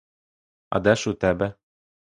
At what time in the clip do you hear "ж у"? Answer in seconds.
0.95-1.13